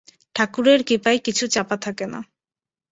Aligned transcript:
ঠাকুরের 0.35 0.79
কৃপায় 0.83 1.19
কিছু 1.19 1.43
চাপা 1.47 1.75
থাকে 1.77 2.05
না। 2.07 2.19